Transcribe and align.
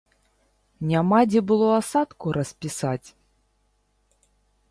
Няма 0.91 1.19
дзе 1.33 1.41
было 1.51 1.67
асадку 1.81 2.25
распісаць? 2.37 3.07